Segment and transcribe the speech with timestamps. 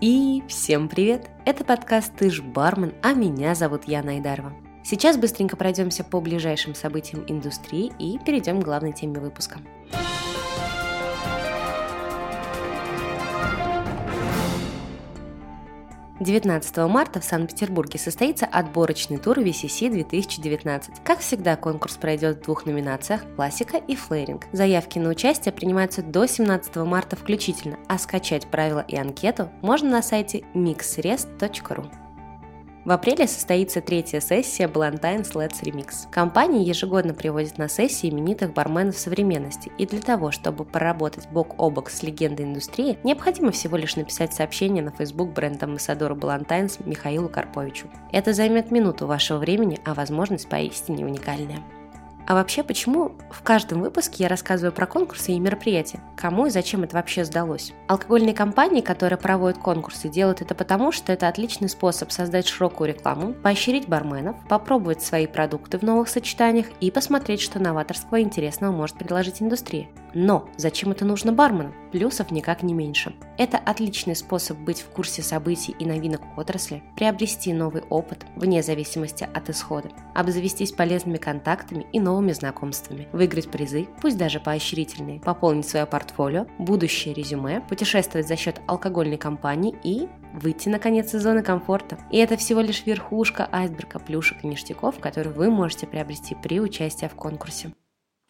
[0.00, 1.30] И всем привет!
[1.44, 4.52] Это подкаст «Ты ж бармен», а меня зовут Яна Айдарова.
[4.82, 9.58] Сейчас быстренько пройдемся по ближайшим событиям индустрии и перейдем к главной теме выпуска.
[16.20, 21.02] 19 марта в Санкт-Петербурге состоится отборочный тур VCC 2019.
[21.02, 24.44] Как всегда, конкурс пройдет в двух номинациях– классика и флейринг.
[24.52, 30.02] Заявки на участие принимаются до 17 марта включительно, а скачать правила и анкету можно на
[30.02, 32.09] сайте mixrest.ru.
[32.84, 36.10] В апреле состоится третья сессия Ballantines Let's Remix.
[36.10, 41.68] Компания ежегодно приводит на сессии именитых барменов современности, и для того, чтобы поработать бок о
[41.68, 47.88] бок с легендой индустрии, необходимо всего лишь написать сообщение на Facebook бренд-амбассадору Ballantines Михаилу Карповичу.
[48.12, 51.62] Это займет минуту вашего времени, а возможность поистине уникальная.
[52.30, 56.00] А вообще, почему в каждом выпуске я рассказываю про конкурсы и мероприятия?
[56.16, 57.72] Кому и зачем это вообще сдалось?
[57.88, 63.32] Алкогольные компании, которые проводят конкурсы, делают это потому, что это отличный способ создать широкую рекламу,
[63.32, 68.96] поощрить барменов, попробовать свои продукты в новых сочетаниях и посмотреть, что новаторского и интересного может
[68.96, 69.88] предложить индустрия.
[70.14, 71.74] Но зачем это нужно барменам?
[71.92, 73.14] Плюсов никак не меньше.
[73.38, 79.28] Это отличный способ быть в курсе событий и новинок отрасли, приобрести новый опыт вне зависимости
[79.32, 85.86] от исхода, обзавестись полезными контактами и новыми знакомствами, выиграть призы, пусть даже поощрительные, пополнить свое
[85.86, 91.98] портфолио, будущее резюме, путешествовать за счет алкогольной компании и выйти наконец из зоны комфорта.
[92.10, 97.06] И это всего лишь верхушка айсберга плюшек и ништяков, которые вы можете приобрести при участии
[97.06, 97.72] в конкурсе.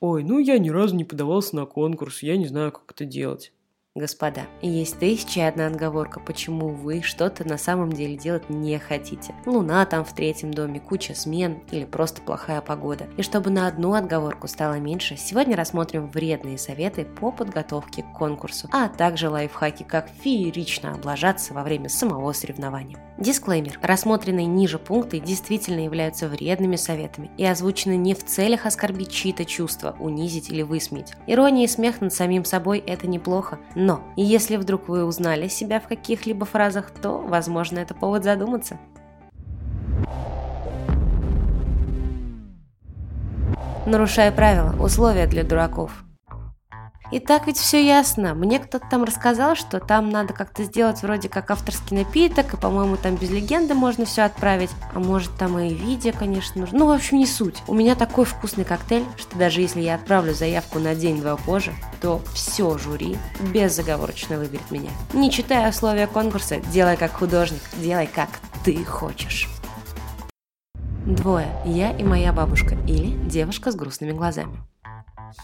[0.00, 3.52] Ой, ну я ни разу не подавался на конкурс, я не знаю, как это делать.
[3.98, 9.34] Господа, есть тысяча и одна отговорка, почему вы что-то на самом деле делать не хотите.
[9.44, 13.08] Луна там в третьем доме, куча смен или просто плохая погода.
[13.16, 18.68] И чтобы на одну отговорку стало меньше, сегодня рассмотрим вредные советы по подготовке к конкурсу,
[18.72, 23.00] а также лайфхаки, как феерично облажаться во время самого соревнования.
[23.18, 23.80] Дисклеймер.
[23.82, 29.96] Рассмотренные ниже пункты действительно являются вредными советами и озвучены не в целях оскорбить чьи-то чувства,
[29.98, 31.14] унизить или высмеять.
[31.26, 33.58] Ирония и смех над самим собой– это неплохо,
[33.88, 38.78] но если вдруг вы узнали себя в каких-либо фразах, то, возможно, это повод задуматься.
[43.86, 46.04] Нарушая правила, условия для дураков–
[47.10, 48.34] и так ведь все ясно.
[48.34, 52.96] Мне кто-то там рассказал, что там надо как-то сделать вроде как авторский напиток, и, по-моему,
[52.96, 54.70] там без легенды можно все отправить.
[54.94, 56.78] А может, там и видео, конечно, нужно.
[56.78, 57.62] Ну, в общем, не суть.
[57.66, 62.20] У меня такой вкусный коктейль, что даже если я отправлю заявку на день-два позже, то
[62.34, 63.16] все жюри
[63.52, 64.90] безоговорочно выберет меня.
[65.12, 68.28] Не читая условия конкурса, делай как художник, делай как
[68.64, 69.48] ты хочешь.
[71.06, 71.48] Двое.
[71.64, 72.76] Я и моя бабушка.
[72.86, 74.58] Или девушка с грустными глазами.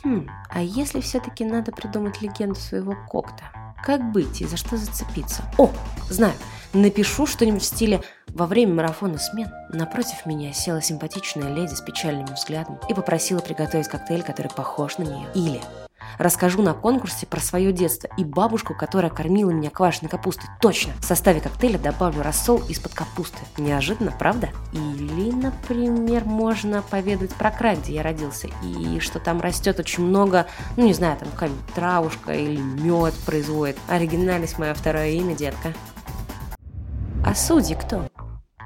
[0.03, 3.45] Хм, а если все-таки надо придумать легенду своего когта?
[3.85, 5.43] Как быть и за что зацепиться?
[5.59, 5.71] О,
[6.09, 6.35] знаю,
[6.73, 12.27] напишу что-нибудь в стиле «Во время марафона смен напротив меня села симпатичная леди с печальным
[12.27, 15.29] взглядом и попросила приготовить коктейль, который похож на нее».
[15.35, 15.61] Или
[16.19, 20.49] Расскажу на конкурсе про свое детство и бабушку, которая кормила меня квашеной капустой.
[20.61, 20.93] Точно!
[21.01, 23.39] В составе коктейля добавлю рассол из-под капусты.
[23.59, 24.51] Неожиданно, правда?
[24.73, 30.47] Или, например, можно поведать про край, где я родился, и что там растет очень много,
[30.77, 33.77] ну не знаю, там какая-нибудь травушка или мед производит.
[33.89, 35.73] Оригинальность мое второе имя, детка.
[37.25, 38.07] А судьи кто?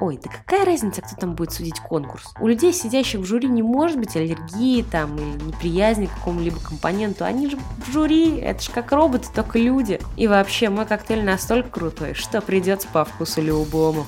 [0.01, 2.33] Ой, да какая разница, кто там будет судить конкурс?
[2.41, 7.25] У людей, сидящих в жюри, не может быть аллергии там или неприязни к какому-либо компоненту.
[7.25, 10.01] Они же в жюри, это же как роботы, только люди.
[10.17, 14.07] И вообще, мой коктейль настолько крутой, что придется по вкусу любому.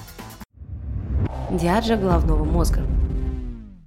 [1.51, 2.87] Диаджа головного мозга.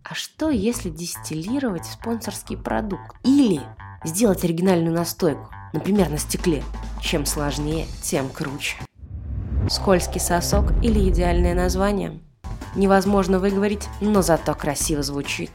[0.04, 3.16] А что, если дистиллировать спонсорский продукт?
[3.24, 3.62] Или
[4.04, 6.64] сделать оригинальную настойку, например, на стекле?
[7.02, 8.76] Чем сложнее, тем круче.
[9.70, 12.20] Скользкий сосок или идеальное название?
[12.76, 15.52] Невозможно выговорить, но зато красиво звучит.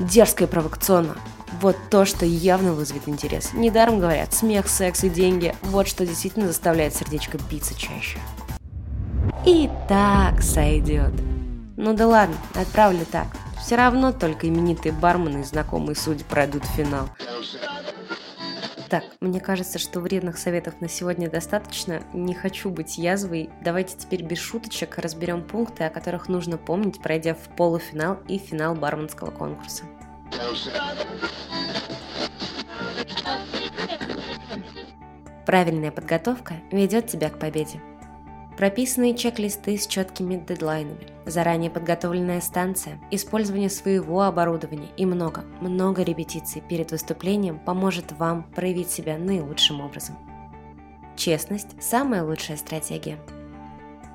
[0.00, 1.16] Дерзко и провокационно.
[1.60, 3.52] Вот то, что явно вызовет интерес.
[3.54, 8.18] Недаром говорят, смех, секс и деньги– вот что действительно заставляет сердечко биться чаще.
[9.46, 11.12] И так сойдет.
[11.76, 13.28] Ну да ладно, отправлю так.
[13.60, 17.08] Все равно только именитые бармены и знакомые судьи пройдут в финал.
[18.88, 22.02] Так, мне кажется, что вредных советов на сегодня достаточно.
[22.12, 23.50] Не хочу быть язвой.
[23.62, 28.74] Давайте теперь без шуточек разберем пункты, о которых нужно помнить, пройдя в полуфинал и финал
[28.74, 29.84] барменского конкурса.
[35.44, 37.80] Правильная подготовка ведет тебя к победе.
[38.56, 46.62] Прописанные чек-листы с четкими дедлайнами, заранее подготовленная станция, использование своего оборудования и много, много репетиций
[46.66, 50.16] перед выступлением поможет вам проявить себя наилучшим образом.
[51.16, 53.18] Честность– самая лучшая стратегия.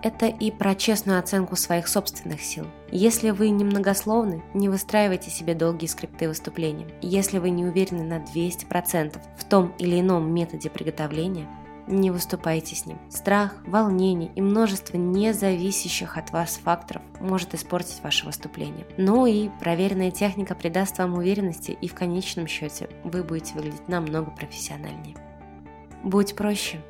[0.02, 2.66] Это и про честную оценку своих собственных сил.
[2.92, 6.88] Если вы немногословны, не выстраивайте себе долгие скрипты выступления.
[7.04, 11.48] Если вы не уверены на 200% в том или ином методе приготовления–
[11.88, 13.00] не выступайте с ним.
[13.10, 18.86] Страх, волнение и множество независящих от вас факторов может испортить ваше выступление.
[18.98, 24.32] Ну и проверенная техника придаст вам уверенности и в конечном счете вы будете выглядеть намного
[24.32, 25.16] профессиональнее.
[26.04, 26.82] Будь проще,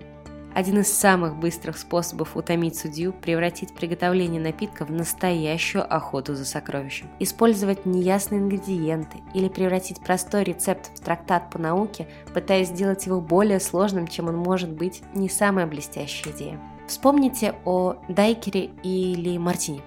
[0.53, 7.09] один из самых быстрых способов утомить судью– превратить приготовление напитка в настоящую охоту за сокровищем.
[7.19, 13.59] Использовать неясные ингредиенты или превратить простой рецепт в трактат по науке, пытаясь сделать его более
[13.59, 16.59] сложным, чем он может быть, не самая блестящая идея.
[16.87, 19.81] Вспомните о дайкере или мартини.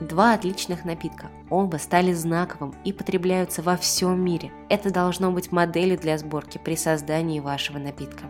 [0.00, 1.30] Два отличных напитка.
[1.50, 4.50] Оба стали знаковым и потребляются во всем мире.
[4.68, 8.24] Это должно быть моделью для сборки при создании вашего напитка.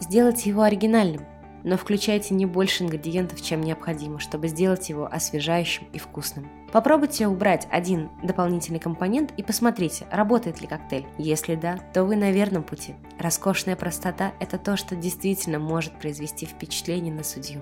[0.00, 1.26] Сделайте его оригинальным,
[1.62, 6.48] но включайте не больше ингредиентов, чем необходимо, чтобы сделать его освежающим и вкусным.
[6.72, 11.06] Попробуйте убрать один дополнительный компонент и посмотрите, работает ли коктейль.
[11.18, 12.94] Если да, то вы на верном пути.
[13.18, 17.60] Роскошная простота– это то, что действительно может произвести впечатление на судью.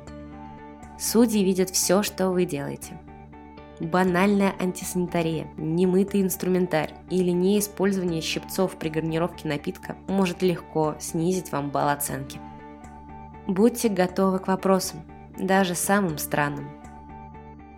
[0.99, 2.99] Судьи видят все, что вы делаете.
[3.81, 11.89] Банальная антисанитария, немытый инструментарь или неиспользование щипцов при гарнировке напитка может легко снизить вам балл
[11.89, 12.41] оценки.
[13.47, 15.01] Будьте готовы к вопросам,
[15.39, 16.69] даже самым странным.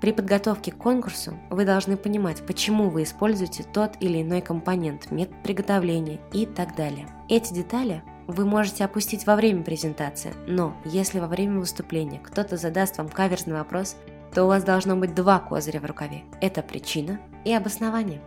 [0.00, 5.43] При подготовке к конкурсу вы должны понимать, почему вы используете тот или иной компонент, метод
[5.43, 7.06] приготовления и так далее.
[7.29, 12.97] Эти детали вы можете опустить во время презентации, но если во время выступления кто-то задаст
[12.97, 13.97] вам каверзный вопрос,
[14.35, 16.23] то у вас должно быть два козыря в рукаве.
[16.41, 18.21] Это причина и обоснование.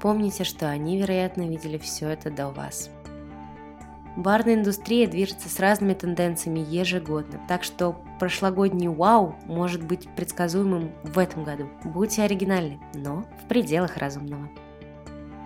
[0.00, 2.90] Помните, что они, вероятно, видели все это до вас.
[4.16, 11.18] Барная индустрия движется с разными тенденциями ежегодно, так что прошлогодний вау может быть предсказуемым в
[11.18, 11.68] этом году.
[11.84, 14.50] Будьте оригинальны, но в пределах разумного.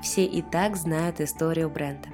[0.03, 2.09] Все и так знают историю бренда.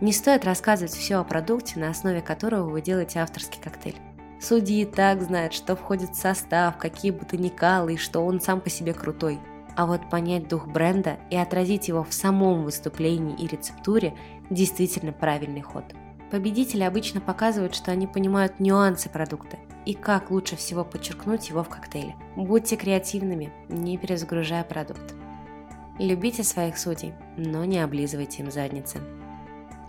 [0.00, 3.96] Не стоит рассказывать все о продукте, на основе которого вы делаете авторский коктейль.
[4.40, 8.70] Судьи и так знают, что входит в состав, какие ботаникалы и что он сам по
[8.70, 9.40] себе крутой.
[9.76, 14.16] А вот понять дух бренда и отразить его в самом выступлении и рецептуре
[14.50, 15.84] действительно правильный ход.
[16.30, 19.56] Победители обычно показывают, что они понимают нюансы продукта
[19.86, 22.14] и как лучше всего подчеркнуть его в коктейле.
[22.36, 25.14] Будьте креативными, не перезагружая продукт.
[25.98, 29.00] Любите своих судей, но не облизывайте им задницы.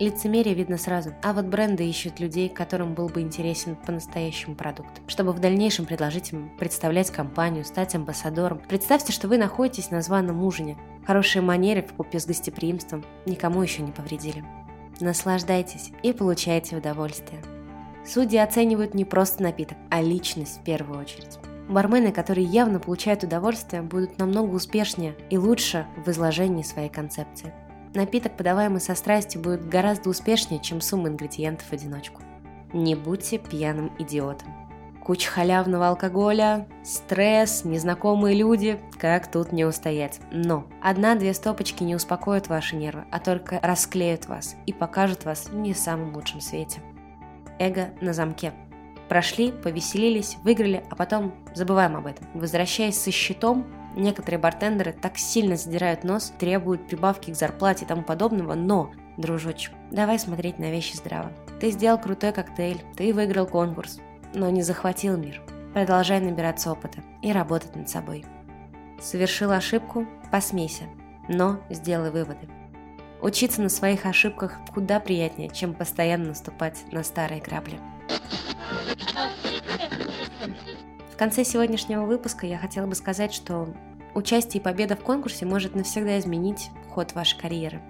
[0.00, 5.32] Лицемерие видно сразу, а вот бренды ищут людей, которым был бы интересен по-настоящему продукт, чтобы
[5.32, 8.62] в дальнейшем предложить им представлять компанию, стать амбассадором.
[8.66, 10.78] Представьте, что вы находитесь на званом ужине.
[11.06, 14.42] Хорошие манеры в купе с гостеприимством никому еще не повредили.
[15.00, 17.42] Наслаждайтесь и получайте удовольствие.
[18.06, 21.38] Судьи оценивают не просто напиток, а личность в первую очередь.
[21.68, 27.52] Бармены, которые явно получают удовольствие, будут намного успешнее и лучше в изложении своей концепции.
[27.94, 32.22] Напиток, подаваемый со страстью, будет гораздо успешнее, чем сумма ингредиентов в одиночку.
[32.72, 34.54] Не будьте пьяным идиотом.
[35.02, 40.20] Куча халявного алкоголя, стресс, незнакомые люди, как тут не устоять.
[40.30, 45.56] Но одна-две стопочки не успокоят ваши нервы, а только расклеют вас и покажут вас в
[45.56, 46.80] не самом лучшем свете.
[47.58, 48.52] Эго на замке.
[49.08, 52.28] Прошли, повеселились, выиграли, а потом забываем об этом.
[52.34, 53.66] Возвращаясь со счетом,
[53.96, 59.72] Некоторые бартендеры так сильно задирают нос, требуют прибавки к зарплате и тому подобного, но, дружочек,
[59.90, 61.32] давай смотреть на вещи здраво.
[61.60, 63.98] Ты сделал крутой коктейль, ты выиграл конкурс,
[64.34, 65.42] но не захватил мир.
[65.74, 68.24] Продолжай набираться опыта и работать над собой.
[69.00, 70.84] Совершил ошибку– посмейся,
[71.28, 72.48] но сделай выводы.
[73.22, 77.78] Учиться на своих ошибках куда приятнее, чем постоянно наступать на старые грабли.
[81.20, 83.68] Конце сегодняшнего выпуска я хотела бы сказать, что
[84.14, 87.82] участие и победа в конкурсе может навсегда изменить ход вашей карьеры.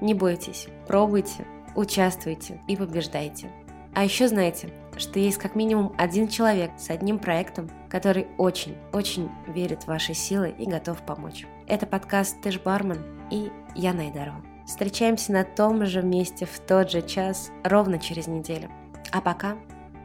[0.00, 3.50] Не бойтесь, пробуйте, участвуйте и побеждайте.
[3.94, 9.82] А еще знайте, что есть как минимум один человек с одним проектом, который очень-очень верит
[9.82, 11.46] в ваши силы и готов помочь.
[11.66, 13.02] Это подкаст «Ты ж бармен»
[13.32, 14.40] и я Найдарова.
[14.68, 18.70] Встречаемся на том же месте в тот же час ровно через неделю.
[19.10, 19.56] А пока,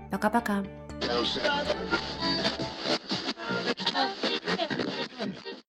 [0.10, 0.64] пока-пока.
[1.00, 2.57] Deus é.